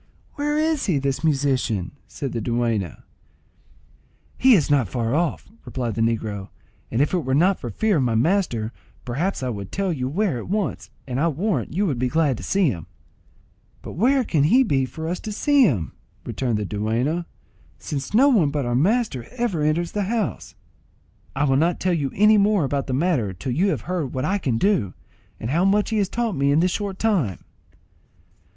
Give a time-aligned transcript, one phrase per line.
[0.33, 3.03] "Where is he, this musician?" said the dueña.
[4.35, 6.49] "He is not far off," replied the negro;
[6.89, 8.71] "and if it were not for fear of my master,
[9.05, 12.37] perhaps I would tell you where at once, and I warrant you would be glad
[12.37, 12.87] to see him."
[13.83, 15.91] "But where can he be for us to see him,"
[16.25, 17.25] returned the dueña,
[17.77, 20.55] "since no one but our master ever enters this house?"
[21.35, 24.25] "I will not tell you any more about the matter till you have heard what
[24.25, 24.95] I can do,
[25.39, 27.43] and how much he has taught me in this short time."